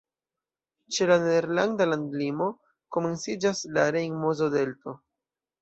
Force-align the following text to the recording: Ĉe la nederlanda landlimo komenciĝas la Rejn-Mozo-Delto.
Ĉe 0.95 1.07
la 1.11 1.17
nederlanda 1.23 1.87
landlimo 1.91 2.47
komenciĝas 2.97 3.63
la 3.77 3.87
Rejn-Mozo-Delto. 3.97 4.99